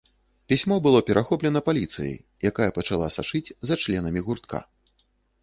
Пісьмо 0.51 0.77
было 0.85 1.01
перахоплена 1.09 1.61
паліцыяй, 1.67 2.17
якая 2.51 2.69
пачала 2.79 3.11
сачыць 3.17 3.45
за 3.71 3.79
членамі 3.85 4.27
гуртка. 4.31 4.65